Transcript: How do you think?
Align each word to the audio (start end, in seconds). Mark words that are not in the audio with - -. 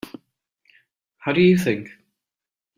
How 1.19 1.31
do 1.31 1.41
you 1.41 1.55
think? 1.59 1.89